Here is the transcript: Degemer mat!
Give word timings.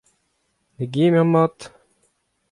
Degemer 0.77 1.23
mat! 1.23 1.57